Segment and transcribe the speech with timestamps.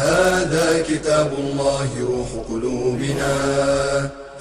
[0.00, 3.32] هذا كتاب الله روح قلوبنا.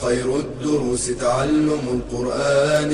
[0.02, 2.91] خير الدروس تعلم القرآن.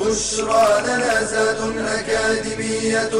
[0.00, 1.60] بشرى لنا زاد
[1.98, 3.14] أكاديمية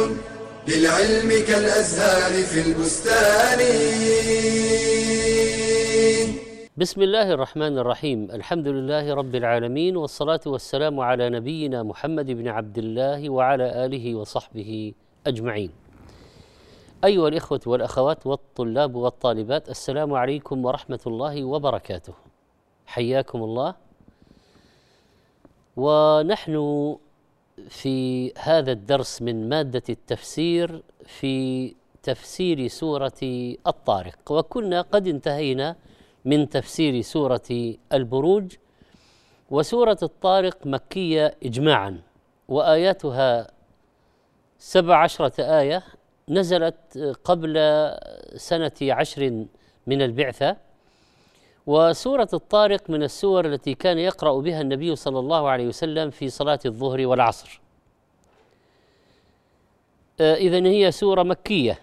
[0.69, 3.61] للعلم كالأزهار في البستان.
[6.77, 8.29] بسم الله الرحمن الرحيم.
[8.33, 14.93] الحمد لله رب العالمين والصلاة والسلام على نبينا محمد بن عبد الله وعلى آله وصحبه
[15.27, 15.71] أجمعين.
[17.05, 22.15] أيها الإخوة والأخوات والطلاب والطالبات السلام عليكم ورحمة الله وبركاته.
[22.87, 23.75] حياكم الله.
[25.77, 26.97] ونحن
[27.69, 33.21] في هذا الدرس من مادة التفسير في تفسير سورة
[33.67, 34.33] الطارق.
[34.33, 35.77] وكنا قد انتهينا
[36.25, 38.57] من تفسير سورة البروج
[39.51, 42.03] وسورة الطارق مكية إجماعا
[42.49, 43.51] وآياتها
[44.59, 45.83] سبع عشرة آية
[46.29, 47.55] نزلت قبل
[48.37, 49.47] سنة عشر
[49.87, 50.57] من البعثة
[51.67, 56.59] وسورة الطارق من السور التي كان يقرأ بها النبي صلى الله عليه وسلم في صلاة
[56.67, 57.61] الظهر والعصر.
[60.21, 61.79] إذن هي سورة مكية.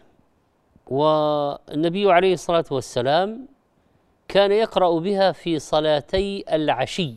[0.88, 3.48] والنبي عليه الصلاة والسلام
[4.28, 7.16] كان يقرأ بها في صلاتي العشي.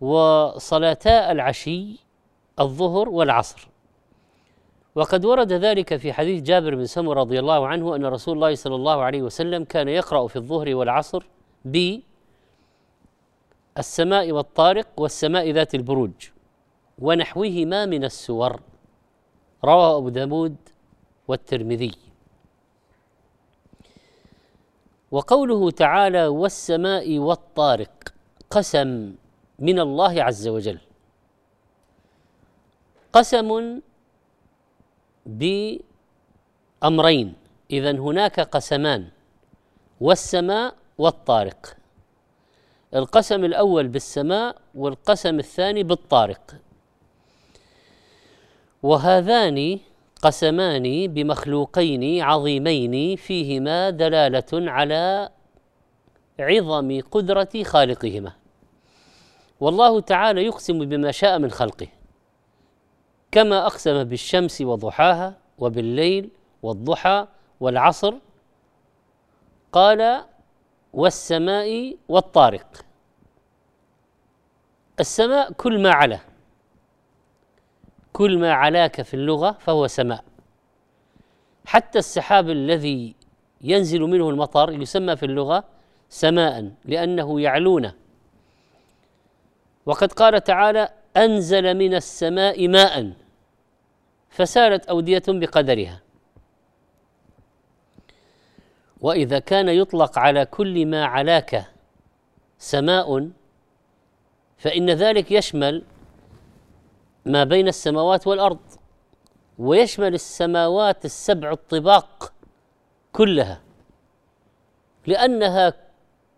[0.00, 1.98] وصلاتا العشي
[2.60, 3.71] الظهر والعصر.
[4.94, 8.74] وقد ورد ذلك في حديث جابر بن سمر رضي الله عنه أن رسول الله صلى
[8.74, 11.22] الله عليه وسلم كان يقرأ في الظهر والعصر
[11.64, 11.98] ب
[13.78, 16.12] السماء والطارق والسماء ذات البروج
[16.98, 18.60] ونحوهما من السور.
[19.64, 20.56] رواه أبو داود
[21.28, 21.92] والترمذي.
[25.10, 28.12] وقوله تعالى والسماء والطارق
[28.50, 29.14] قسم
[29.58, 30.78] من الله عز وجل.
[33.12, 33.80] قسم
[35.26, 35.82] بأمرين.
[37.70, 39.08] إذا هناك قسمان
[40.00, 41.76] والسماء والطارق.
[42.94, 46.56] القسم الأول بالسماء والقسم الثاني بالطارق.
[48.82, 49.78] وهذان
[50.22, 55.30] قسمان بمخلوقين عظيمين فيهما دلالة على
[56.40, 58.32] عظم قدرة خالقهما.
[59.60, 61.86] والله تعالى يقسم بما شاء من خلقه.
[63.32, 66.30] كما أقسم بالشمس وضحاها وبالليل
[66.62, 67.26] والضحى
[67.60, 68.14] والعصر
[69.72, 70.24] قال
[70.92, 72.84] والسماء والطارق.
[75.00, 76.18] السماء كل ما علا.
[78.12, 80.24] كل ما علاك في اللغة فهو سماء.
[81.66, 83.14] حتى السحاب الذي
[83.60, 85.64] ينزل منه المطر يسمى في اللغة
[86.08, 87.92] سماء لأنه يعلون
[89.86, 93.21] وقد قال تعالى أنزل من السماء ماء.
[94.32, 96.00] فسالت أودية بقدرها.
[99.00, 101.66] وإذا كان يطلق على كل ما علاك
[102.58, 103.30] سماء
[104.56, 105.84] فإن ذلك يشمل
[107.26, 108.60] ما بين السماوات والأرض
[109.58, 112.32] ويشمل السماوات السبع الطباق
[113.12, 113.60] كلها.
[115.06, 115.74] لأنها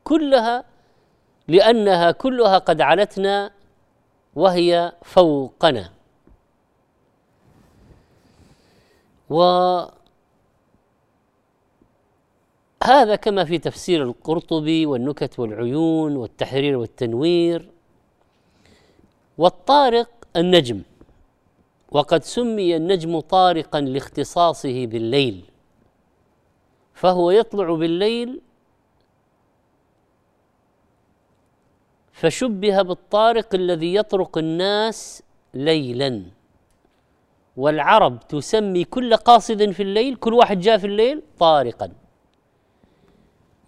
[0.05, 0.65] كلها
[1.49, 3.51] لأنها كلها قد علتنا
[4.35, 5.94] وهي فوقنا.
[9.31, 9.95] وهذا
[13.23, 17.71] كما في تفسير القرطبي والنكت والعيون والتحرير والتنوير.
[19.39, 20.83] والطارق النجم
[21.93, 25.45] وقد سمي النجم طارقا لاختصاصه بالليل
[26.95, 28.41] فهو يطلع بالليل
[32.13, 35.23] فشبه بالطارق الذي يطرق الناس
[35.55, 36.23] ليلا.
[37.57, 41.93] والعرب تسمي كل قاصد في الليل كل واحد جاء في الليل طارقا.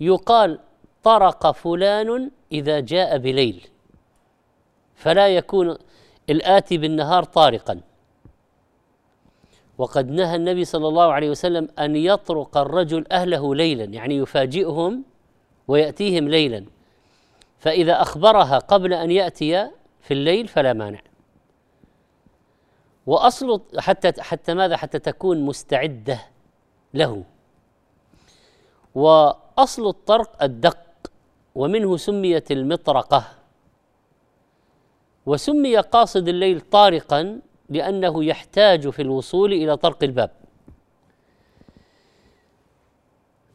[0.00, 0.58] يقال
[1.02, 3.68] طرق فلان إذا جاء بليل.
[4.94, 5.76] فلا يكون
[6.30, 7.80] الآتي بالنهار طارقا.
[9.78, 15.04] وقد نهى النبي صلى الله عليه وسلم أن يطرق الرجل أهله ليلا يعني يفاجئهم
[15.68, 16.64] ويأتيهم ليلا.
[17.58, 21.00] فإذا أخبرها قبل أن يأتي في الليل فلا مانع.
[23.06, 26.20] وأصل حتى حتى ماذا؟ حتى تكون مستعدة
[26.94, 27.24] له.
[28.94, 30.78] وأصل الطرق الدق
[31.54, 33.24] ومنه سميت المطرقة.
[35.26, 40.30] وسمي قاصد الليل طارقا لأنه يحتاج في الوصول إلى طرق الباب.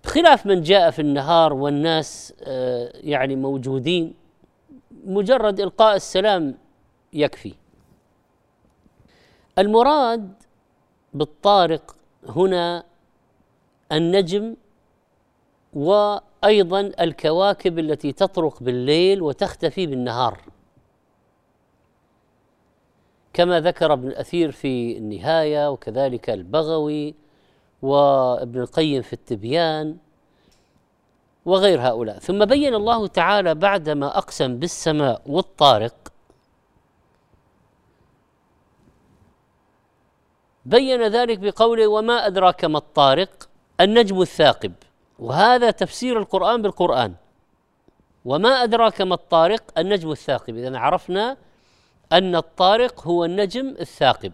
[0.05, 4.13] خلاف من جاء في النهار والناس آه، يعني موجودين
[5.05, 6.57] مجرد إلقاء السلام
[7.13, 7.60] يكفي.
[9.59, 10.33] المراد
[11.13, 11.95] بالطارق
[12.27, 12.83] هنا
[13.91, 14.55] النجم
[15.73, 20.41] وأيضا الكواكب التي تطرق بالليل وتختفي بالنهار.
[23.33, 27.15] كما ذكر ابن الأثير في النهاية وكذلك البغوي
[27.81, 29.97] وابن القيم في التبيان
[31.45, 32.19] وغير هؤلاء.
[32.19, 36.10] ثم بين الله تعالى بعدما أقسم بالسماء والطارق
[40.65, 43.49] بين ذلك بقوله وما أدراك ما الطارق
[43.81, 44.73] النجم الثاقب.
[45.19, 47.15] وهذا تفسير القرآن بالقرآن.
[48.25, 50.55] وما أدراك ما الطارق النجم الثاقب.
[50.57, 51.37] اذا عرفنا
[52.11, 54.33] أن الطارق هو النجم الثاقب.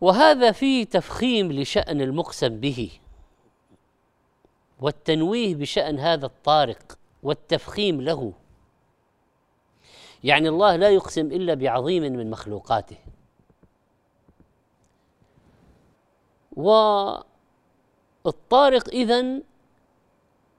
[0.00, 2.90] وهذا فيه تفخيم لشأن المقسم به.
[4.80, 8.32] والتنويه بشأن هذا الطارق والتفخيم له.
[10.24, 12.96] يعني الله لا يقسم إلا بعظيم من مخلوقاته.
[18.24, 19.42] والطارق إذن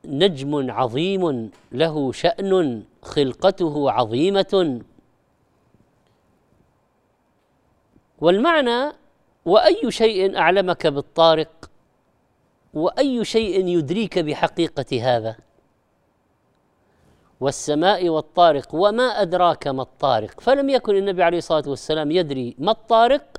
[0.06, 4.82] نجم عظيم له شأن خلقته عظيمة.
[8.22, 8.92] والمعنى
[9.46, 11.72] وأي شيء أعلمك بالطارق
[12.74, 15.45] وأي شيء يدريك بحقيقة هذا؟
[17.40, 20.42] والسماء والطارق وما أدراك ما الطارق.
[20.42, 23.38] فلم يكن النبي عليه الصلاة والسلام يدري ما الطارق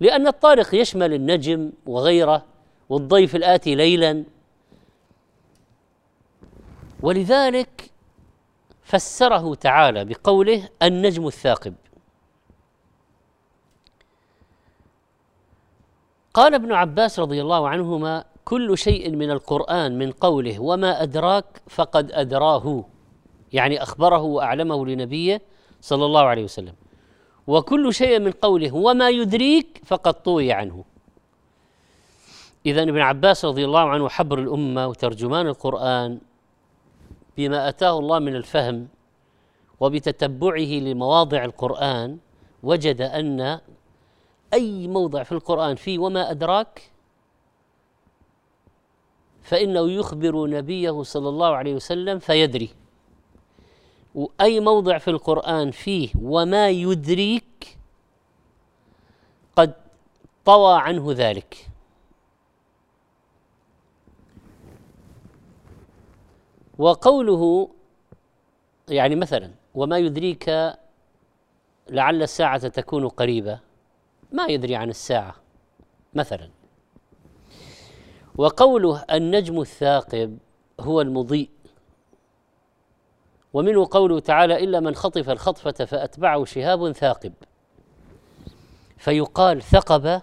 [0.00, 2.44] لأن الطارق يشمل النجم وغيره
[2.88, 4.24] والضيف الآتي ليلا.
[7.02, 7.90] ولذلك
[8.82, 11.74] فسره تعالى بقوله النجم الثاقب.
[16.34, 22.12] قال ابن عباس رضي الله عنهما كل شيء من القرآن من قوله وما أدراك فقد
[22.12, 22.84] أدراه
[23.52, 25.42] يعني أخبره وأعلمه لنبيه
[25.80, 26.74] صلى الله عليه وسلم.
[27.46, 30.84] وكل شيء من قوله وما يدريك فقد طوي عنه.
[32.66, 36.18] اذا ابن عباس رضي الله عنه حبر الأمة وترجمان القرآن
[37.36, 38.88] بما أتاه الله من الفهم
[39.80, 42.18] وبتتبعه لمواضع القرآن
[42.62, 43.60] وجد أن
[44.54, 46.91] أي موضع في القرآن فيه وما أدراك
[49.42, 52.70] فإنه يخبر نبيه صلى الله عليه وسلم فيدري.
[54.14, 57.78] وأي موضع في القرآن فيه وما يدريك
[59.56, 59.74] قد
[60.44, 61.68] طوى عنه ذلك.
[66.78, 67.68] وقوله
[68.88, 70.48] يعني مثلا وما يدريك
[71.88, 73.60] لعل الساعة تكون قريبة
[74.32, 75.34] ما يدري عن الساعة
[76.14, 76.61] مثلا.
[78.36, 80.38] وقوله النجم الثاقب
[80.80, 81.50] هو المضيء.
[83.52, 87.32] ومنه قوله تعالى إلا من خطف الخطفة فأتبعه شهاب ثاقب.
[88.98, 90.22] فيقال ثقب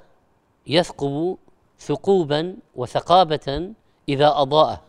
[0.68, 1.38] يثقب
[1.80, 3.74] ثقوبا وثقابة
[4.10, 4.82] إذا أضاء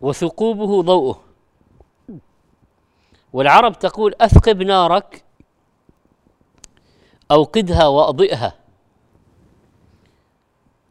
[0.00, 1.20] وثقوبه ضوءه.
[3.32, 5.24] والعرب تقول أثقب نارك
[7.30, 8.59] أوقدها وأضئها.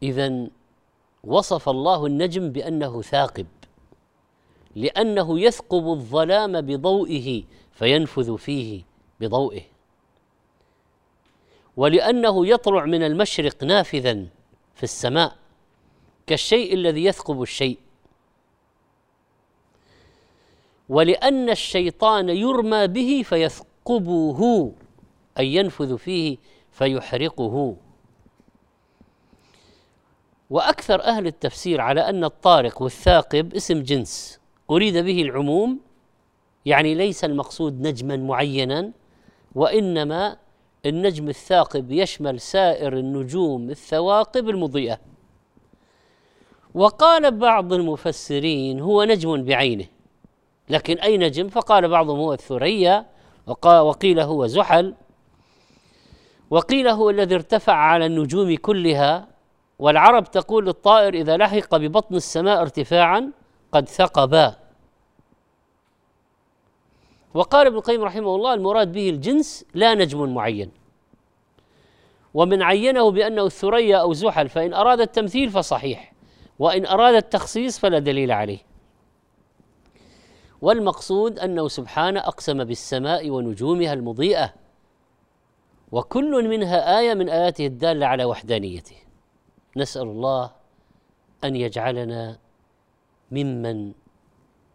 [0.02, 0.46] إذا
[1.24, 3.46] وصف الله النجم بأنه ثاقب
[4.76, 7.42] لأنه يثقب الظلام بضوئه
[7.72, 8.82] فينفذ فيه
[9.20, 9.62] بضوئه.
[11.76, 14.26] ولأنه يطلع من المشرق نافذا
[14.74, 15.36] في السماء
[16.26, 17.78] كالشيء الذي يثقب الشيء.
[20.88, 24.72] ولأن الشيطان يرمى به فيثقبه
[25.38, 26.36] أي ينفذ فيه
[26.70, 27.76] فيحرقه.
[30.50, 34.40] وأكثر أهل التفسير على أن الطارق والثاقب اسم جنس.
[34.70, 35.78] أريد به العموم
[36.66, 38.90] يعني ليس المقصود نجما معينا
[39.54, 40.36] وإنما
[40.86, 44.98] النجم الثاقب يشمل سائر النجوم الثواقب المضيئة.
[46.74, 49.86] وقال بعض المفسرين هو نجم بعينه
[50.70, 53.06] لكن أي نجم؟ فقال بعضهم هو الثريا
[53.64, 54.94] وقيل هو زحل.
[56.50, 59.29] وقيل هو الذي ارتفع على النجوم كلها
[59.80, 63.32] والعرب تقول للطائر إذا لحق ببطن السماء ارتفاعا
[63.72, 64.56] قد ثقبا
[67.34, 70.70] وقال ابن القيم رحمه الله المراد به الجنس لا نجم معين.
[72.34, 76.12] ومن عينه بأنه الثريا أو زحل فإن أراد التمثيل فصحيح
[76.58, 78.58] وإن أراد التخصيص فلا دليل عليه.
[80.62, 84.54] والمقصود أنه سبحانه أقسم بالسماء ونجومها المضيئة
[85.92, 89.09] وكل منها آية من آياته الدالة على وحدانيته.
[89.76, 90.50] نسأل الله
[91.44, 92.38] أن يجعلنا
[93.30, 93.92] ممن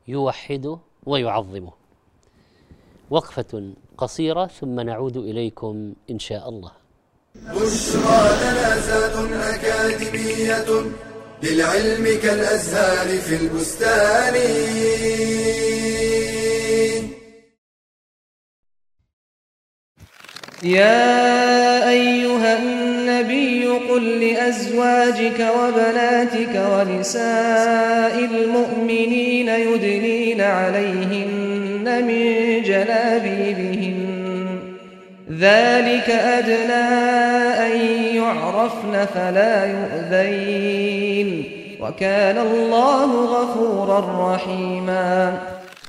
[0.07, 1.73] يوحده ويعظمه.
[3.09, 6.71] وقفة قصيرة ثم نعود إليكم إن شاء الله.
[7.35, 10.91] بشرى لنا أكاديمية
[11.43, 14.35] للعلم كالأزهار في البستان.
[20.63, 22.57] يا أيها
[23.15, 34.05] النبي قل لأزواجك وبناتك ونساء المؤمنين يدنين عليهن من جلابيبهن.
[35.31, 36.87] ذلك أدنى
[37.65, 37.77] أن
[38.15, 41.43] يعرفن فلا يؤذين.
[41.81, 45.39] وكان الله غفورا رحيما.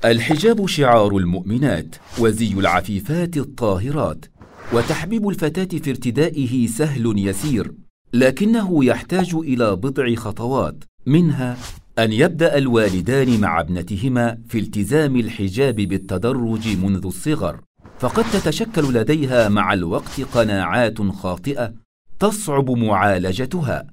[0.04, 4.35] الحجاب شعار المؤمنات وزي العفيفات الطاهرات.
[4.72, 7.72] وتحبيب الفتاة في ارتدائه سهل يسير
[8.12, 11.56] لكنه يحتاج إلى بضع خطوات منها
[11.98, 17.60] أن يبدأ الوالدان مع ابنتهما في التزام الحجاب بالتدرج منذ الصغر.
[17.98, 21.72] فقد تتشكل لديها مع الوقت قناعات خاطئة
[22.18, 23.86] تصعب معالجتها.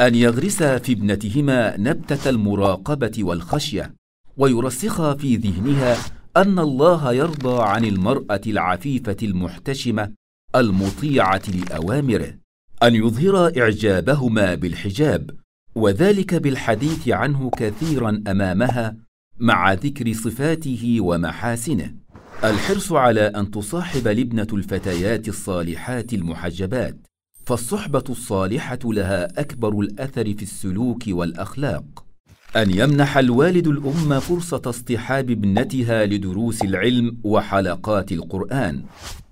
[0.00, 3.94] أن يغرسا في ابنتهما نبتة المراقبة والخشية
[4.36, 5.96] ويرسخا في ذهنها
[6.36, 10.12] أن الله يرضى عن المرأة العفيفة المحتشمة
[10.56, 12.34] المطيعة لأوامره
[12.82, 15.30] أن يظهر إعجابهما بالحجاب
[15.74, 18.96] وذلك بالحديث عنه كثيرا أمامها
[19.38, 21.94] مع ذكر صفاته ومحاسنه.
[22.44, 27.06] الحرص على أن تصاحب لبنة الفتيات الصالحات المحجبات
[27.44, 32.03] فالصحبة الصالحة لها أكبر الأثر في السلوك والأخلاق.
[32.56, 38.82] أن يمنح الوالد الأم فرصة اصطحاب ابنتها لدروس العلم وحلقات القرآن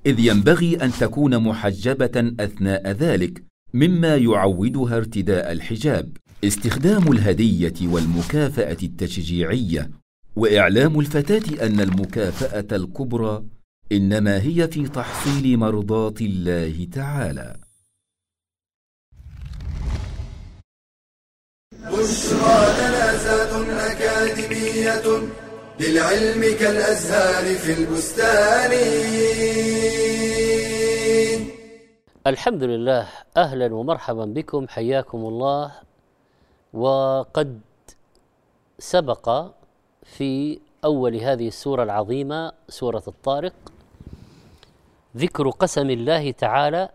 [0.06, 3.42] إذ ينبغي أن تكون محجبة أثناء ذلك
[3.74, 6.16] مما يعودها ارتداء الحجاب.
[6.44, 9.90] استخدام الهدية والمكافأة التشجيعية
[10.36, 13.44] وإعلام الفتاة أن المكافأة الكبرى
[13.92, 17.56] إنما هي في تحصيل مرضاة الله تعالى.
[21.90, 23.06] بشرى لنا
[23.92, 25.02] أكاديمية
[25.80, 28.72] للعلم كالأزهار في البستان.
[32.26, 35.72] الحمد لله أهلا ومرحبا بكم حياكم الله.
[36.72, 37.60] وقد
[38.78, 39.46] سبق
[40.02, 43.54] في أول هذه السورة العظيمة سورة الطارق
[45.16, 46.88] ذكر قسم الله تعالى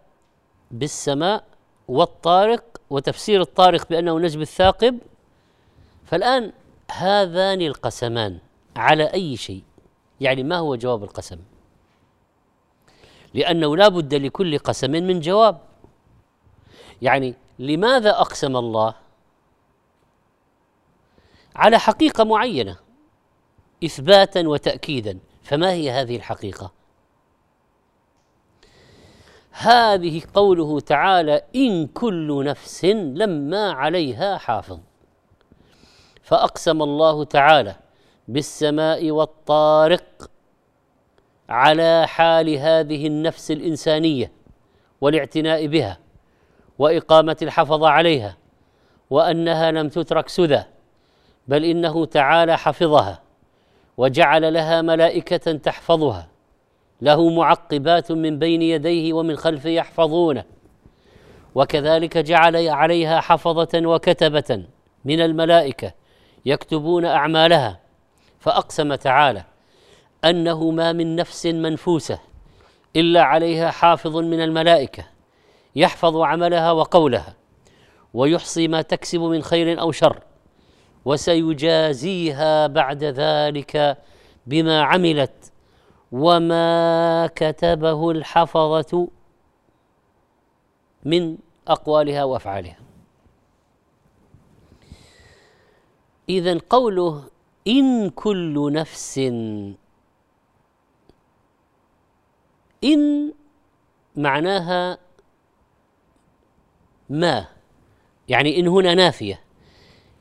[0.71, 1.43] بالسماء
[1.87, 4.99] والطارق وتفسير الطارق بأنه نجم الثاقب
[6.05, 6.51] فالآن
[6.91, 8.39] هذان القسمان
[8.75, 9.63] على أي شيء؟
[10.21, 11.39] يعني ما هو جواب القسم؟
[13.33, 15.59] لأنه لا بد لكل قسم من جواب.
[17.01, 18.93] يعني لماذا أقسم الله؟
[21.55, 22.77] على حقيقة معينة
[23.83, 25.19] إثباتا وتأكيدا.
[25.43, 26.76] فما هي هذه الحقيقة؟
[29.59, 34.79] هذه قوله تعالى إن كل نفس لما عليها حافظ.
[36.21, 37.75] فأقسم الله تعالى
[38.27, 40.29] بالسماء والطارق
[41.49, 44.31] على حال هذه النفس الإنسانية
[45.01, 45.97] والاعتناء بها
[46.79, 48.37] وإقامة الحفظ عليها
[49.09, 50.63] وأنها لم تترك سدى
[51.47, 53.21] بل إنه تعالى حفظها
[53.97, 56.27] وجعل لها ملائكة تحفظها.
[57.01, 60.43] له معقبات من بين يديه ومن خلفه يحفظونه.
[61.55, 64.63] وكذلك جعل عليها حفظة وكتبة
[65.05, 65.93] من الملائكة
[66.45, 67.79] يكتبون أعمالها.
[68.39, 69.43] فأقسم تعالى
[70.25, 72.19] أنه ما من نفس منفوسة
[72.95, 75.05] إلا عليها حافظ من الملائكة
[75.75, 77.35] يحفظ عملها وقولها
[78.13, 80.19] ويحصي ما تكسب من خير أو شر
[81.05, 83.97] وسيجازيها بعد ذلك
[84.47, 85.51] بما عملت
[86.11, 89.07] وما كتبه الحفظة
[91.05, 91.37] من
[91.67, 92.77] أقوالها وأفعالها.
[96.29, 97.23] إذا قوله
[97.67, 99.17] إن كل نفس
[102.83, 103.33] إن
[104.15, 104.97] معناها
[107.09, 107.47] ما
[108.29, 109.41] يعني إن هنا نافية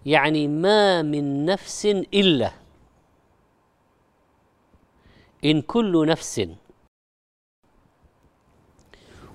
[0.06, 2.52] يعني ما من نفس إلا
[5.46, 6.48] إن كل نفس.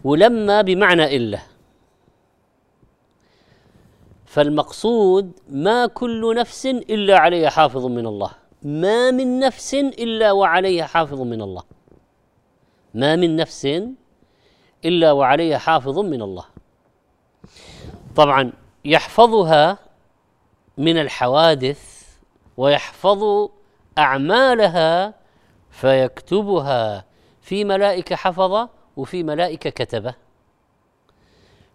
[0.03, 1.39] ولما بمعنى إلا.
[4.25, 8.31] فالمقصود ما كل نفس إلا عليها حافظ من الله.
[8.63, 11.63] ما من نفس إلا وعليها حافظ من الله.
[12.93, 13.65] ما من نفس
[14.85, 16.45] إلا وعليها حافظ من الله.
[18.15, 18.53] طبعا
[18.85, 19.77] يحفظها
[20.77, 21.81] من الحوادث
[22.57, 23.49] ويحفظ
[23.97, 25.20] أعمالها
[25.71, 27.05] فيكتبها
[27.41, 30.13] في ملائكة حفظة وفي ملائكة كتبة.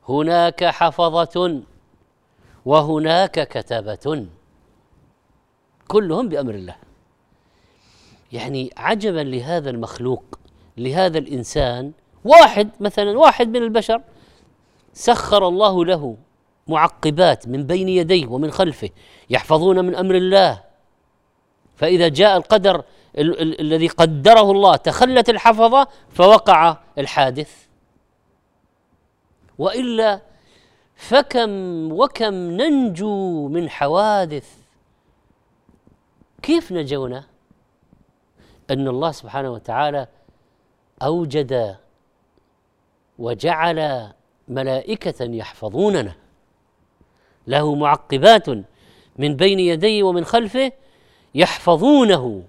[0.08, 1.62] هناك حفظة
[2.64, 4.26] وهناك كتبة
[5.88, 6.76] كلهم بأمر الله.
[8.32, 10.38] يعني عجبا لهذا المخلوق
[10.76, 11.92] لهذا الإنسان.
[12.24, 14.02] واحد مثلا واحد من البشر
[14.92, 16.16] سخر الله له
[16.68, 18.90] معقبات من بين يديه ومن خلفه
[19.30, 20.62] يحفظون من أمر الله.
[21.76, 22.84] فإذا جاء القدر
[23.18, 27.66] ال- ال- الذي قدره الله تخلت الحفظة فوقع الحادث.
[29.58, 30.20] وإلا
[30.96, 31.50] فكم
[31.92, 34.56] وكم ننجو من حوادث.
[36.42, 37.24] كيف نجونا؟
[38.70, 40.06] أن الله سبحانه وتعالى
[41.02, 41.76] أوجد
[43.18, 44.12] وجعل
[44.48, 46.14] ملائكة يحفظوننا.
[47.46, 48.48] له معقبات
[49.18, 50.72] من بين يديه ومن خلفه
[51.34, 52.42] يحفظونه.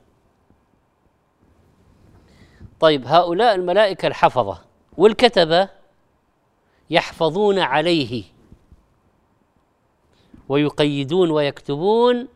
[2.79, 4.61] طيب هؤلاء الملائكة الحفظة
[4.97, 5.69] والكتبة
[6.89, 8.23] يحفظون عليه
[10.49, 12.27] ويقيدون ويكتبون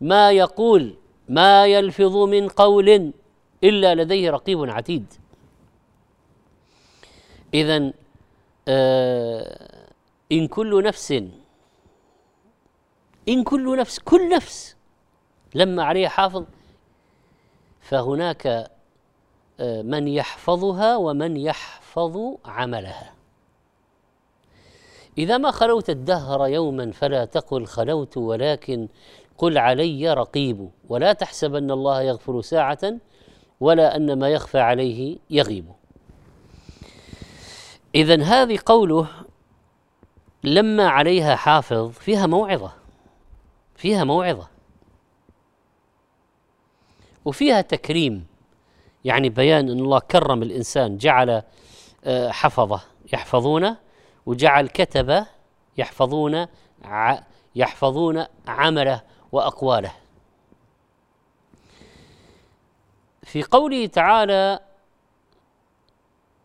[0.00, 0.94] ما يقول
[1.28, 3.12] ما يلفظ من قول
[3.64, 5.06] إلا لديه رقيب عتيد.
[7.54, 7.92] اذا
[8.68, 9.88] آه
[10.32, 11.12] إن كل نفس
[13.28, 14.76] إن كل نفس كل نفس
[15.54, 16.44] لما عليها حافظ
[17.80, 18.70] فهناك
[19.60, 23.14] من يحفظها ومن يحفظ عملها.
[25.18, 28.88] إذا ما خلوت الدهر يوما فلا تقل خلوت ولكن
[29.38, 30.70] قل علي رقيب.
[30.88, 32.94] ولا تحسبن الله يغفر ساعة
[33.60, 35.72] ولا أن ما يخفى عليه يغيب.
[37.94, 39.08] إذا هذه قوله
[40.44, 42.72] لما عليها حافظ فيها موعظة
[43.76, 44.48] فيها موعظة
[47.24, 48.33] وفيها تكريم.
[49.04, 51.42] يعني بيان أن الله كرم الإنسان جعل
[52.04, 52.80] آه، حفظه
[53.12, 53.76] يحفظونه
[54.26, 55.26] وجعل كتبه
[55.78, 56.46] يحفظون
[57.56, 59.92] يحفظون عمله وأقواله.
[63.22, 64.60] في قوله تعالى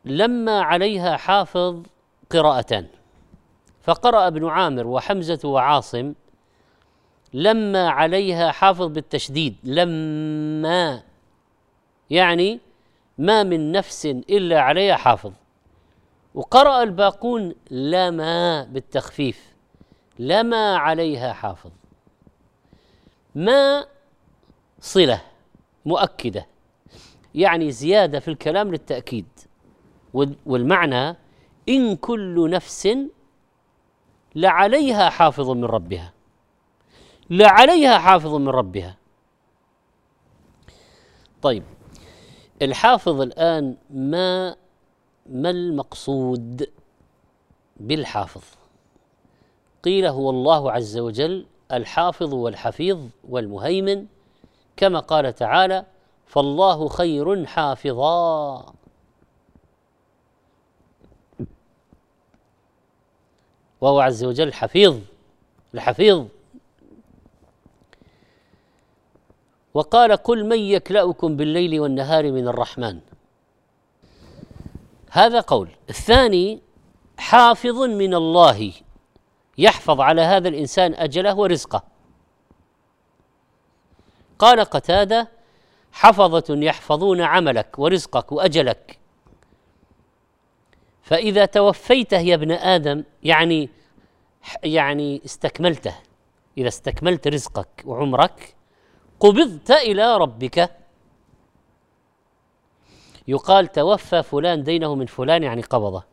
[0.06, 1.84] لما عليها حافظ
[2.30, 2.88] قراءتان
[3.82, 6.14] فقرأ ابن عامر وحمزة وعاصم
[7.34, 11.04] لما عليها حافظ بالتشديد لما
[12.10, 12.60] يعني
[13.18, 15.34] ما من نفس إلا عليها حافظ.
[16.34, 19.54] وقرأ الباقون لما بالتخفيف
[20.20, 21.72] لما عليها حافظ.
[23.36, 23.86] ما
[24.80, 25.22] صلة
[25.86, 26.48] مؤكدة
[27.36, 29.28] يعني زيادة في الكلام للتأكيد.
[30.46, 31.16] والمعنى
[31.70, 32.90] إن كل نفس
[34.36, 36.14] لعليها حافظ من ربها.
[37.30, 38.98] لعليها حافظ من ربها.
[41.42, 41.64] طيب
[42.62, 44.56] الحافظ الآن ما
[45.30, 46.70] ما المقصود
[47.78, 48.44] بالحافظ؟
[49.84, 54.06] قيل هو الله عز وجل الحافظ والحفيظ والمهيمن
[54.78, 55.86] كما قال تعالى
[56.26, 58.74] فالله خير حافظا.
[63.82, 65.00] وهو عز وجل حفيظ
[65.74, 66.26] الحفيظ.
[69.74, 73.00] وقال قل من يكلأكم بالليل والنهار من الرحمن.
[75.12, 75.70] هذا قول.
[75.90, 76.62] الثاني
[77.18, 78.74] حافظ من الله
[79.58, 81.84] يحفظ على هذا الإنسان أجله ورزقه.
[84.40, 85.28] قال قتادة
[85.92, 89.00] حفظة يحفظون عملك ورزقك وأجلك.
[91.02, 93.70] فإذا توفيته يا ابن آدم يعني
[94.64, 95.96] يعني استكملته.
[96.58, 98.56] إذا استكملت رزقك وعمرك
[99.20, 100.72] قبضت إلى ربك.
[103.28, 106.04] يقال توفى فلان دينه من فلان يعني قبضه.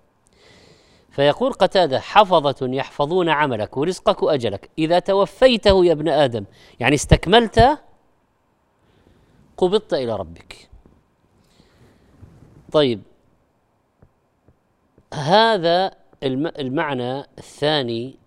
[1.11, 4.71] فيقول قتادة حفظة يحفظون عملك ورزقك وأجلك.
[4.79, 6.45] إذا توفيته يا ابن آدم
[6.81, 7.79] يعني استكملت
[9.57, 10.69] قبضت إلى ربك.
[12.73, 13.03] طيب.
[15.15, 15.91] هذا
[16.23, 18.19] المعنى الثاني.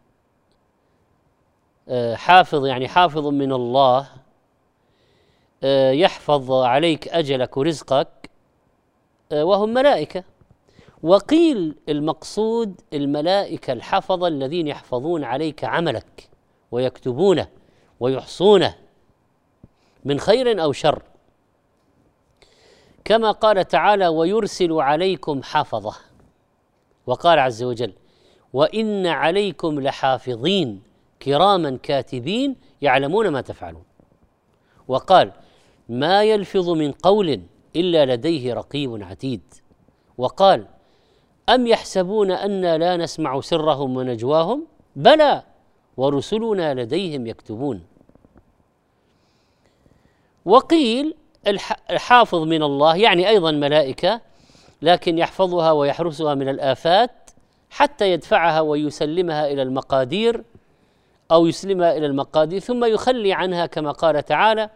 [1.89, 4.18] آه، حافظ يعني حافظ من الله
[5.91, 8.29] يحفظ عليك أجلك ورزقك
[9.31, 10.23] آه، وهم ملائكة.
[11.03, 16.29] وقيل المقصود الملائكة الحفظة الذين يحفظون عليك عملك
[16.71, 17.47] ويكتبونه
[17.99, 18.75] ويحصونه
[20.05, 21.03] من خير أو شر.
[23.05, 25.95] كما قال تعالى ويرسل عليكم حفظة
[27.07, 27.93] وقال عز وجل
[28.53, 30.81] وإن عليكم لحافظين
[31.21, 33.83] كراما كاتبين يعلمون ما تفعلون
[34.87, 35.31] وقال
[35.89, 37.41] ما يلفظ من قول
[37.75, 39.41] إلا لديه رقيب عتيد.
[40.17, 40.65] وقال
[41.49, 45.43] أم يحسبون أنا لا نسمع سرهم ونجواهم؟ بلى
[45.97, 47.83] ورسلنا لديهم يكتبون.
[50.45, 51.15] وقيل
[51.89, 54.21] الحافظ من الله يعني أيضا ملائكة
[54.81, 57.11] لكن يحفظها ويحرسها من الآفات
[57.69, 60.43] حتى يدفعها ويسلمها إلى المقادير
[61.31, 64.69] أو يسلمها إلى المقادير ثم يخلي عنها كما قال تعالى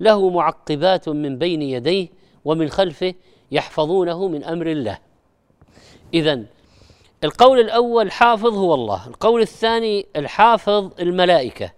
[0.00, 2.08] له معقبات من بين يديه
[2.44, 3.14] ومن خلفه
[3.50, 4.98] يحفظونه من أمر الله.
[6.14, 6.44] اذا
[7.24, 11.72] القول الأول حافظ هو الله القول الثاني الحافظ الملائكة.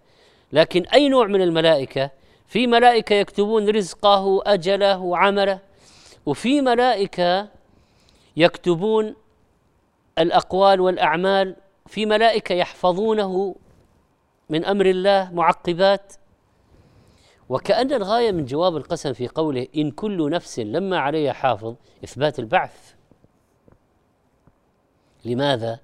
[0.53, 2.11] لكن أي نوع من الملائكة؟
[2.47, 5.59] في ملائكة يكتبون رزقه أجله عمله
[6.27, 7.49] وفي ملائكة
[8.37, 9.15] يكتبون
[10.19, 11.57] الأقوال والأعمال
[11.87, 13.55] في ملائكة يحفظونه
[14.51, 16.13] من أمر الله معقبات
[17.53, 22.95] وكأن الغاية من جواب القسم في قوله إن كل نفس لما عليها حافظ إثبات البعث.
[25.25, 25.81] لماذا؟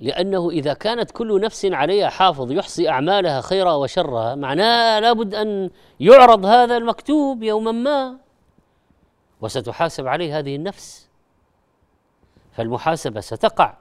[0.00, 6.46] لأنه إذا كانت كل نفس عليها حافظ يحصي أعمالها خيرها وشرها معناه لابد أن يعرض
[6.46, 8.18] هذا المكتوب يوما ما.
[9.40, 11.08] وستحاسب عليه هذه النفس.
[12.52, 13.76] فالمحاسبة ستقع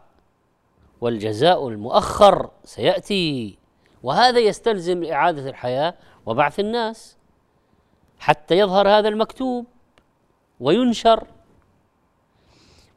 [1.01, 3.57] والجزاء المؤخر سيأتي.
[4.03, 5.93] وهذا يستلزم إعادة الحياة
[6.25, 7.17] وبعث الناس
[8.19, 9.65] حتى يظهر هذا المكتوب
[10.59, 11.27] وينشر.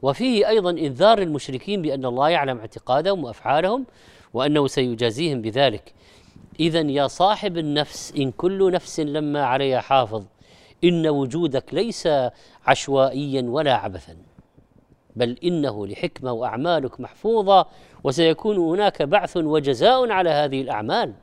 [0.01, 3.85] وفيه أيضا إنذار المشركين بأن الله يعلم اعتقادهم وأفعالهم
[4.33, 5.93] وأنه سيجازيهم بذلك.
[6.59, 10.25] اذا يا صاحب النفس إن كل نفس لما عليها حافظ
[10.83, 12.09] إن وجودك ليس
[12.67, 14.17] عشوائيا ولا عبثا
[15.15, 17.65] بل إنه لحكمة وأعمالك محفوظة
[18.03, 21.13] وسيكون هناك بعث وجزاء على هذه الأعمال.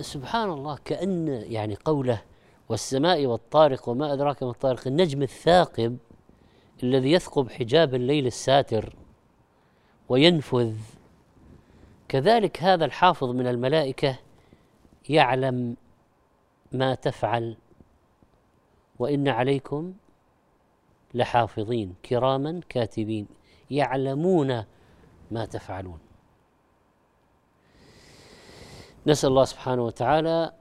[0.00, 2.22] سبحان الله كأن يعني قوله
[2.68, 5.98] والسماء والطارق وما أدراك ما الطارق النجم الثاقب
[6.82, 8.96] الذي يثقب حجاب الليل الساتر
[10.08, 10.74] وينفذ.
[12.08, 14.18] كذلك هذا الحافظ من الملائكة
[15.08, 15.76] يعلم
[16.72, 17.56] ما تفعل
[18.98, 19.94] وإن عليكم
[21.14, 23.26] لحافظين كراما كاتبين
[23.70, 24.64] يعلمون
[25.30, 26.07] ما تفعلون.
[29.08, 30.52] نسأل الله سبحانه وتعالى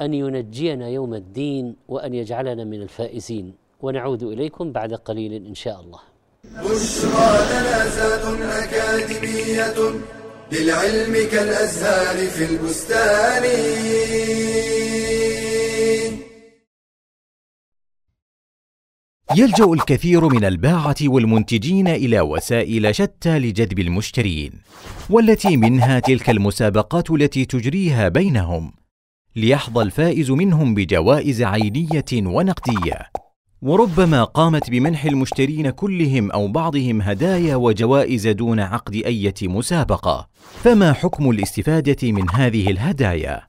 [0.00, 6.00] أن ينجينا يوم الدين وأن يجعلنا من الفائزين ونعود إليكم بعد قليل إن شاء الله.
[6.44, 7.78] بشرى لنا
[8.64, 9.78] أكاديمية
[10.52, 13.44] للعلم كالأزهار في البستان.
[19.36, 24.52] يلجأ الكثير من الباعة والمنتجين إلى وسائل شتى لجذب المشترين
[25.10, 28.72] والتي منها تلك المسابقات التي تجريها بينهم
[29.36, 33.10] ليحظى الفائز منهم بجوائز عينية ونقدية.
[33.62, 40.28] وربما قامت بمنح المشترين كلهم أو بعضهم هدايا وجوائز دون عقد إيه مسابقة.
[40.62, 43.42] فما حكم الاستفادة من هذه الهدايا؟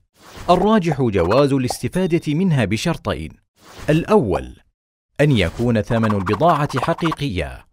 [0.50, 3.30] الراجح جواز الاستفادة منها بشرطين.
[3.90, 4.61] الأول
[5.22, 7.68] أن يكون ثمن البضاعة حقيقية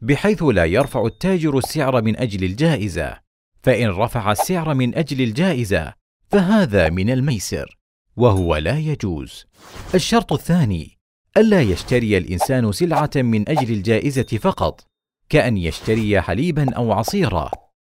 [0.00, 3.18] بحيث لا يرفع التاجر السعر من أجل الجائزة.
[3.62, 5.92] فإن رفع السعر من أجل الجائزة
[6.28, 7.78] فهذا من الميسر
[8.16, 9.46] وهو لا يجوز.
[9.94, 10.98] الشرط الثاني
[11.36, 14.86] الا يشتري الإنسان سلعة من أجل الجائزة فقط
[15.28, 17.50] كأن يشتري حليبا أو عصيرا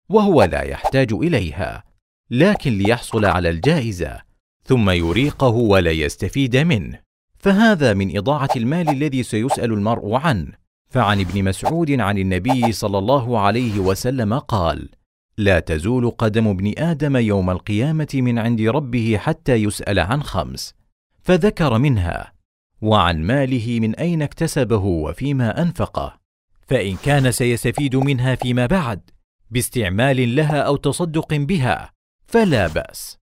[0.10, 1.84] وهو لا يحتاج إليها
[2.30, 4.22] لكن ليحصل على الجائزة
[4.64, 7.11] ثم يريقه ولا يستفيد منه.
[7.42, 10.52] فهذا من إضاعة المال الذي سيسأل المرء عنه.
[10.90, 14.90] فعن ابن مسعود عن النبي صلى الله عليه وسلم قال
[15.38, 20.74] لا تزول قدم ابن آدم يوم القيامة من عند ربه حتى يسأل عن خمس
[21.22, 22.34] فذكر منها
[22.82, 26.20] وعن ماله من أين اكتسبه وفيما أنفقه
[26.68, 29.10] فإن كان سيستفيد منها فيما بعد
[29.52, 31.92] باستعمال لها أو تصدق بها.
[32.28, 33.21] فلا بأس.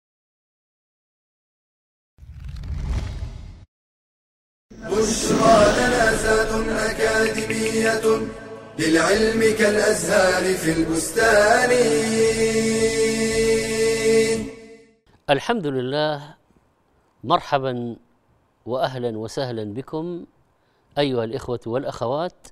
[4.92, 6.06] بشرى لنا
[6.92, 8.06] أكاديمية
[8.80, 11.72] للعلم كالأزهار في البستان.
[15.30, 16.34] الحمد لله
[17.24, 17.96] مرحبا
[18.66, 20.26] واهلا وسهلا بكم
[20.98, 22.48] أيها الإخوة والأخوات.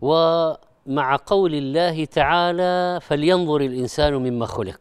[0.00, 4.80] ومع قول الله تعالى فلينظر الإنسان مما خلق.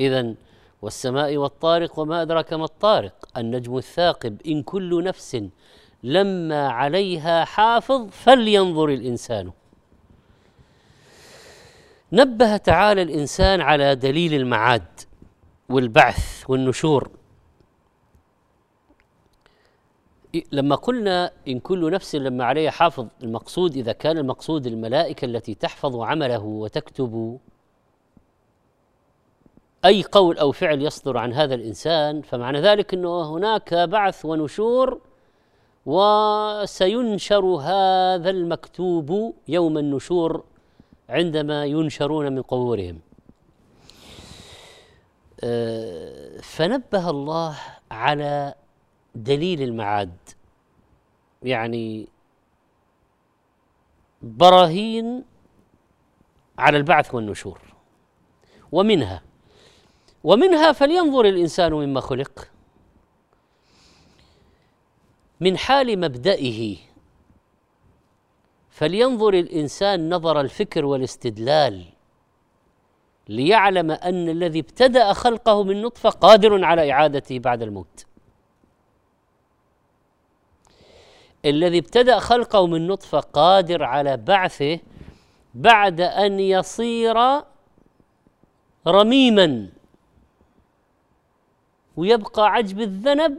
[0.00, 0.34] اذا
[0.82, 3.28] والسماء والطارق وما أدراك ما الطارق.
[3.36, 5.42] النجم الثاقب إن كل نفس
[6.02, 9.52] لما عليها حافظ فلينظر الإنسان.
[12.12, 15.00] نبه تعالى الإنسان على دليل المعاد
[15.68, 17.10] والبعث والنشور.
[20.52, 25.96] لما قلنا إن كل نفس لما عليها حافظ المقصود إذا كان المقصود الملائكة التي تحفظ
[25.96, 27.38] عمله وتكتب
[29.84, 35.00] أي قول أو فعل يصدر عن هذا الإنسان فمعنى ذلك أنه هناك بعث ونشور
[35.86, 40.44] وسينشر هذا المكتوب يوم النشور
[41.08, 43.00] عندما ينشرون من قبورهم.
[45.44, 47.58] آه، فنبه الله
[47.90, 48.54] على
[49.14, 50.16] دليل المعاد.
[51.42, 52.08] يعني
[54.22, 55.24] براهين
[56.58, 57.60] على البعث والنشور
[58.72, 59.22] ومنها
[60.24, 62.48] ومنها فلينظر الإنسان مما خلق.
[65.40, 66.76] من حال مبدئه
[68.70, 71.84] فلينظر الإنسان نظر الفكر والاستدلال
[73.28, 78.06] ليعلم أن الذي ابتدأ خلقه من نطفة قادر على إعادته بعد الموت.
[81.44, 84.78] الذي ابتدأ خلقه من نطفة قادر على بعثه
[85.54, 87.16] بعد أن يصير
[88.86, 89.68] رميما.
[91.96, 93.38] ويبقى عجب الذنب.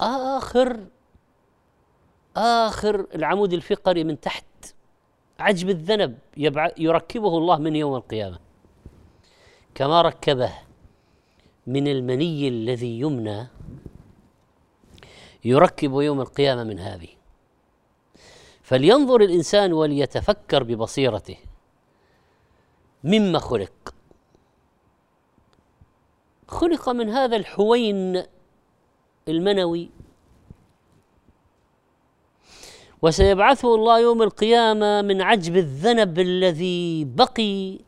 [0.00, 0.86] آخر
[2.36, 4.44] آخر العمود الفقري من تحت.
[5.38, 6.18] عجب الذنب
[6.78, 8.38] يركبه الله من يوم القيامة.
[9.74, 10.52] كما ركبه
[11.66, 13.48] من المني الذي يمنى
[15.44, 17.08] يركب يوم القيامة من هذه.
[18.62, 21.36] فلينظر الإنسان وليتفكر ببصيرته.
[23.04, 23.94] مما خلق.
[26.50, 28.22] خلق من هذا الحوين
[29.28, 29.90] المنوي.
[33.02, 37.78] وسيبعثه الله يوم القيامة من عجب الذنب الذي بقي.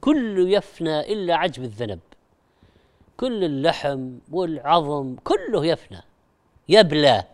[0.00, 2.00] كل يفنى إلا عجب الذنب.
[3.16, 6.02] كل اللحم والعظم كله يفنى
[6.68, 7.24] يبلى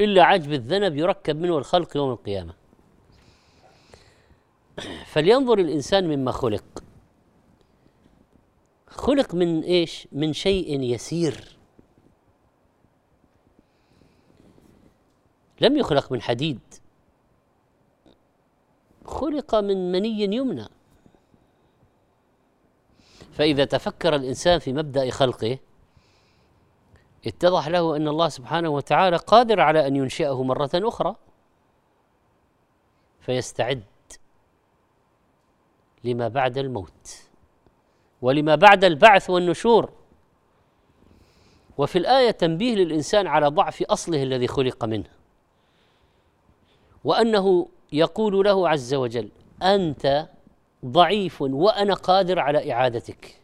[0.00, 2.54] إلا عجب الذنب يركب منه الخلق يوم القيامة.
[5.12, 6.85] فلينظر الإنسان مما خلق.
[8.96, 11.58] خلق من إيش؟ من شيء يسير.
[15.60, 16.60] لم يخلق من حديد.
[19.04, 20.68] خلق من مني يمنى.
[23.32, 25.58] فإذا تفكر الإنسان في مبدأ خلقه
[27.26, 31.16] اتضح له أن الله سبحانه وتعالى قادر على أن ينشئه مرة أخرى.
[33.20, 33.84] فيستعد
[36.04, 37.25] لما بعد الموت.
[38.22, 39.90] ولما بعد البعث والنشور.
[41.78, 45.10] وفي الآية تنبيه للإنسان على ضعف أصله الذي خلق منه.
[47.04, 49.28] وأنه يقول له عز وجل
[49.62, 50.28] أنت
[50.84, 53.40] ضعيف وأنا قادر على إعادتك.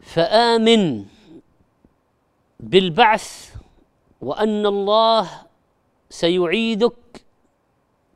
[0.00, 1.04] فآمن
[2.60, 3.54] بالبعث
[4.20, 5.30] وأن الله
[6.10, 6.94] سيعيدك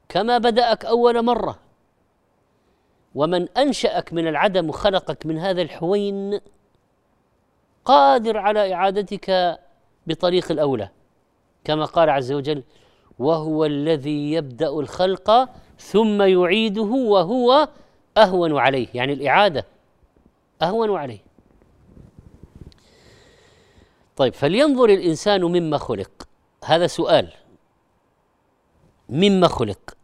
[0.08, 1.65] كما بدأك أول مرة.
[3.16, 6.40] ومن أنشأك من العدم وخلقك من هذا الحوين
[7.84, 9.58] قادر على إعادتك
[10.06, 10.88] بطريق الأولى.
[11.64, 12.62] كما قال عز وجل
[13.18, 15.48] وهو الذي يبدأ الخلق
[15.78, 17.68] ثم يعيده وهو
[18.16, 18.88] أهون عليه.
[18.94, 19.66] يعني الإعادة
[20.62, 21.20] أهون عليه.
[24.16, 26.28] طيب فلينظر الإنسان مما خلق.
[26.64, 27.32] هذا سؤال.
[29.08, 29.96] مما خلق؟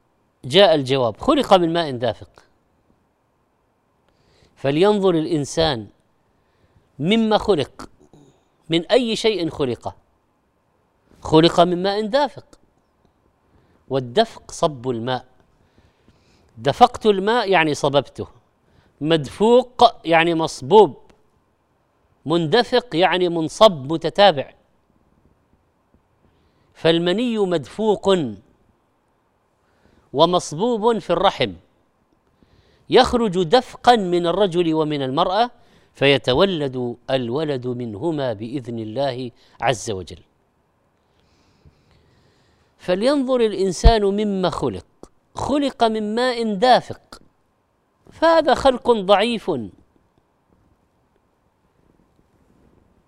[0.44, 1.16] جاء الجواب.
[1.16, 2.52] خلق من ماء دافق.
[4.62, 5.87] فلينظر الإنسان
[6.98, 7.90] مما خلق
[8.70, 9.96] من أي شيء خلق.
[11.22, 12.46] خلق من ماء دافق.
[13.88, 15.27] والدفق صب الماء.
[16.59, 18.27] دفقت الماء يعني صببته.
[19.01, 20.96] مدفوق يعني مصبوب.
[22.27, 24.55] مندفق يعني منصب متتابع.
[26.75, 28.16] فالمني مدفوق
[30.12, 31.53] ومصبوب في الرحم.
[32.90, 35.51] يخرج دفقا من الرجل ومن المرأة
[35.95, 40.23] فيتولد الولد منهما بإذن الله عز وجل.
[42.79, 44.87] فلينظر الإنسان مما خلق
[45.35, 47.23] خلق من ماء دافق
[48.11, 49.51] فهذا خلق ضعيف.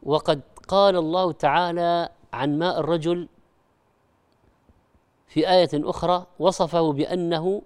[0.02, 3.28] وقد قال الله تعالى عن ماء الرجل
[5.28, 7.62] في آية أخرى وصفه بأنه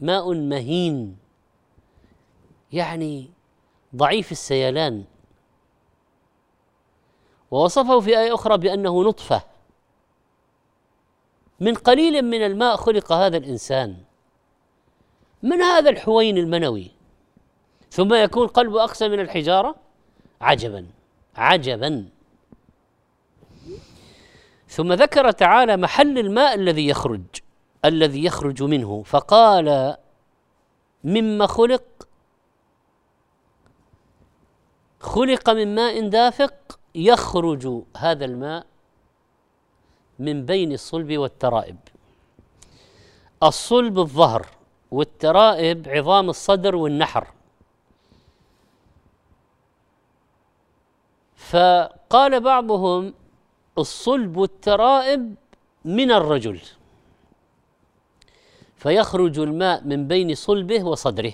[0.00, 1.25] ماء مهين.
[2.76, 3.30] يعني
[3.96, 5.04] ضعيف السيلان.
[7.50, 9.42] ووصفه في آية أخرى بأنه نطفة.
[11.60, 13.96] من قليل من الماء خلق هذا الإنسان.
[15.42, 16.90] من هذا الحوين المنوي؟
[17.90, 19.74] ثم يكون قلبه أقسى من الحجارة؟
[20.40, 20.86] عجبا
[21.36, 22.08] عجبا.
[24.68, 27.22] ثم ذكر تعالى محل الماء الذي يخرج
[27.84, 29.96] الذي يخرج منه فقال
[31.04, 32.05] مما خلق
[35.06, 38.66] خلق من ماء دافق يخرج هذا الماء
[40.18, 41.76] من بين الصلب والترائب.
[43.42, 44.46] الصلب الظهر
[44.90, 47.26] والترائب عظام الصدر والنحر.
[51.36, 53.14] فقال بعضهم
[53.78, 55.34] الصلب والترائب
[55.84, 56.60] من الرجل
[58.76, 61.32] فيخرج الماء من بين صلبه وصدره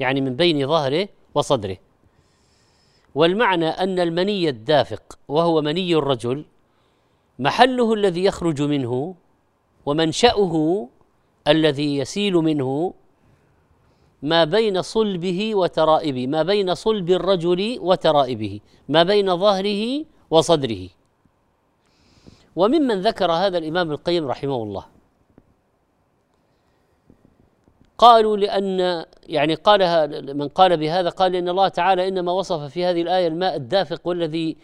[0.00, 1.91] يعني من بين ظهره وصدره.
[3.14, 6.44] والمعنى أن المني الدافق وهو مني الرجل
[7.38, 9.14] محله الذي يخرج منه
[9.86, 10.88] ومنشأه
[11.48, 12.94] الذي يسيل منه
[14.22, 20.88] ما بين صلبه وترائبه ما بين صلب الرجل وترائبه ما بين ظهره وصدره.
[22.56, 24.91] وممن ذكر هذا الإمام القيم رحمه الله.
[27.98, 33.02] قالوا لأن يعني قالها من قال بهذا قال إن الله تعالى إنما وصف في هذه
[33.02, 34.56] الآية الماء الدافق والذي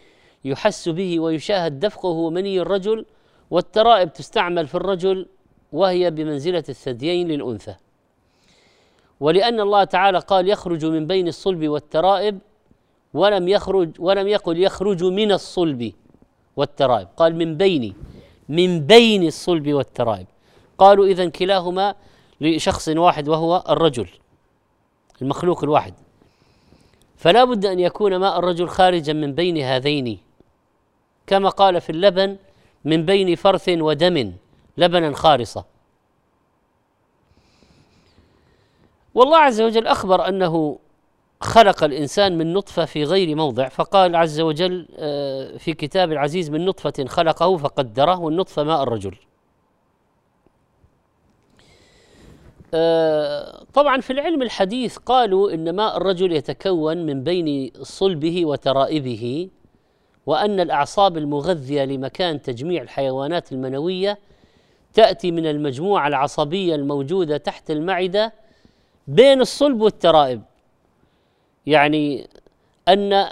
[0.45, 3.05] يحس به ويشاهد دفقه مني الرجل
[3.51, 5.27] والترائب تستعمل في الرجل
[5.71, 7.75] وهي بمنزلة الثديين للأنثى.
[9.19, 12.39] ولأن الله تعالى قال يخرج من بين الصلب والترائب
[13.13, 15.93] ولم يخرج ولم يقل يخرج من الصلب
[16.55, 17.93] والترائب قال من بين
[18.49, 20.27] من بين الصلب والترائب.
[20.77, 21.95] قالوا اذا كلاهما
[22.41, 24.09] لشخص واحد وهو الرجل
[25.21, 25.93] المخلوق الواحد.
[27.19, 30.19] فلا بد أن يكون ماء الرجل خارجا من بين هذين
[31.27, 32.37] كما قال في اللبن
[32.85, 34.33] من بين فرث ودم
[34.77, 35.65] لبنا خالصا
[39.15, 40.79] والله عز وجل أخبر أنه
[41.41, 46.65] خلق الإنسان من نطفة في غير موضع فقال عز وجل آه، في كتاب العزيز من
[46.65, 49.29] نطفة خلقه فقدره والنطفة ماء الرجل آه،
[53.73, 59.49] طبعا في العلم الحديث قالوا ان ماء الرجل يتكون من بين صلبه وترائبه
[60.25, 64.19] وأن الأعصاب المغذية لمكان تجميع الحيوانات المنوية
[64.93, 68.33] تأتي من المجموعة العصبية الموجودة تحت المعدة
[69.07, 70.41] بين الصلب والترائب.
[71.65, 72.27] يعني
[72.87, 73.27] أن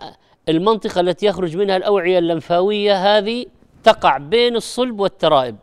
[0.49, 3.45] المنطقة التي يخرج منها الأوعية اللمفاوية هذه
[3.83, 5.55] تقع بين الصلب والترائب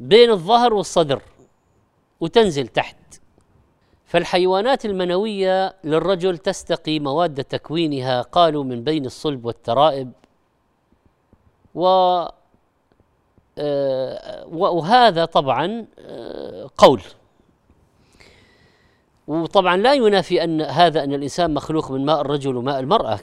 [0.00, 1.22] بين الظهر والصدر.
[2.22, 2.96] وتنزل تحت.
[4.06, 10.12] فالحيوانات المنوية للرجل تستقي مواد تكوينها قالوا من بين الصلب والترائب
[11.74, 11.86] و
[13.58, 17.02] آه، وهذا طبعا آه، قول.
[19.26, 23.20] وطبعا لا ينافي أن هذا أن الإنسان مخلوق من ماء الرجل وماء المرأة.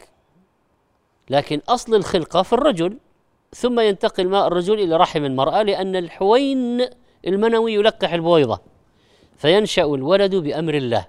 [1.29, 2.97] لكن أصل الخلقة في الرجل
[3.55, 6.85] ثم ينتقل ماء الرجل إلى رحم المرأة لأن الحوين
[7.27, 8.68] المنوي يلقح البويضة.
[9.39, 11.05] فينشأ الولد بأمر الله.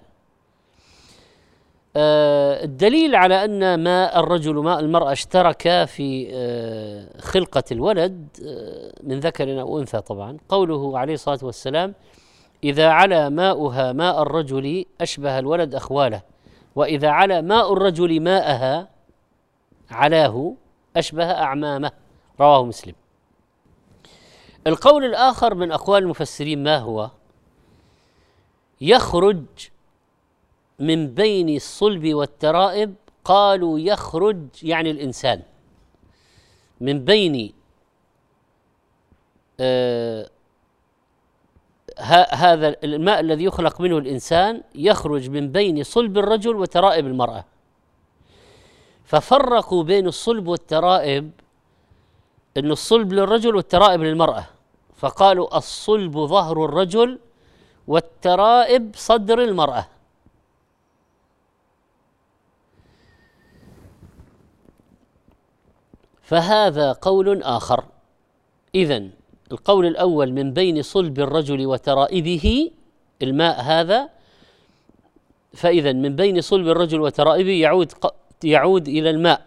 [1.96, 9.20] آه، الدليل على أن ماء الرجل وماء المرأة اشتركا في آه، خلقة الولد آه، من
[9.20, 11.94] ذكر أو أنثى طبعا قوله عليه الصلاة والسلام
[12.64, 16.22] إذا علا ماؤها ماء الرجل أشبه الولد أخواله
[16.76, 18.88] وإذا علا ماء الرجل ماءها
[19.90, 20.54] علاه
[20.96, 21.92] أشبه أعمامه.
[22.40, 22.94] رواه مسلم.
[24.66, 27.10] القول الآخر من أقوال المفسرين ما هو؟
[28.80, 29.44] يخرج
[30.78, 35.42] من بين الصلب والترائب قالوا يخرج يعني الإنسان
[36.80, 37.52] من بين
[39.60, 40.30] آه
[42.32, 47.44] هذا الماء الذي يخلق منه الإنسان يخرج من بين صلب الرجل وترائب المرأة.
[49.04, 51.30] ففرقوا بين الصلب والترائب
[52.56, 54.46] إن الصلب للرجل والترائب للمرأة.
[54.96, 57.18] فقالوا الصلب ظهر الرجل
[57.86, 59.86] والترائب صدر المرأة.
[66.22, 67.84] فهذا قول آخر.
[68.74, 69.08] إذا
[69.52, 72.70] القول الأول من بين صلب الرجل وترائبه
[73.22, 74.08] الماء هذا
[75.54, 77.92] فإذا من بين صلب الرجل وترائبه يعود
[78.44, 79.46] يعود إلى الماء.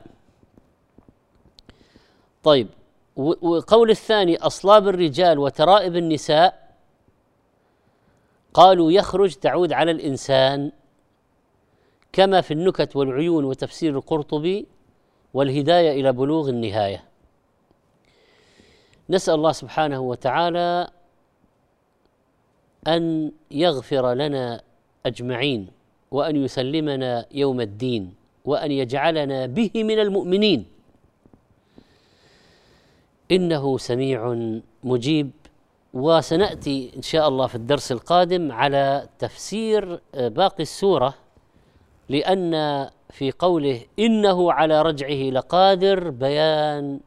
[2.44, 2.68] طيب
[3.16, 6.63] وقول الثاني أصلاب الرجال وترائب النساء
[8.54, 10.72] قالوا يخرج تعود على الإنسان
[12.14, 14.66] كما في النكت والعيون وتفسير القرطبي
[15.34, 17.04] والهداية إلى بلوغ النهاية.
[19.10, 20.88] نسأل الله سبحانه وتعالى
[22.88, 24.62] أن يغفر لنا
[25.06, 25.68] أجمعين
[26.12, 28.14] وأن يسلمنا يوم الدين
[28.46, 30.66] وأن يجعلنا به من المؤمنين.
[33.32, 34.38] إنه سميع
[34.84, 35.32] مجيب.
[35.94, 41.14] وسنأتي إن شاء الله في الدرس القادم على تفسير باقي السورة
[42.10, 42.54] لأن
[43.10, 47.00] في قوله إنه على رجعه لقادر بيان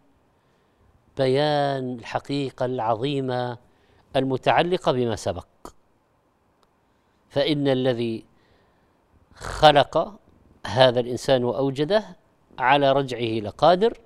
[1.16, 3.58] بيان الحقيقة العظيمة
[4.16, 5.46] المتعلقة بما سبق.
[7.28, 8.24] فإن الذي
[9.34, 10.18] خلق
[10.66, 12.04] هذا الإنسان وأوجده
[12.58, 13.98] على رجعه لقادر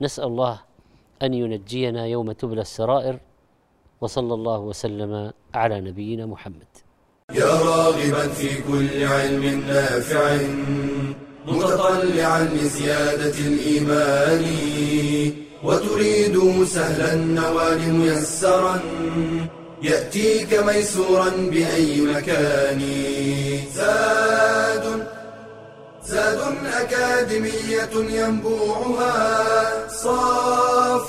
[0.00, 0.60] نسأل الله
[1.22, 3.20] أن ينجينا يوم تبلى السرائر.
[4.00, 6.72] وصلى الله وسلم على نبينا محمد.
[7.34, 10.36] يا راغبا في كل علم نافع
[11.46, 14.44] متطلعا لزيادة الإيمان
[15.64, 18.80] وتريد سهلا النوال ميسرا
[19.82, 22.80] يأتيك ميسورا بأي مكان.
[23.74, 25.06] زاد
[26.04, 26.40] زاد
[26.80, 31.08] أكاديمية ينبوعها صاف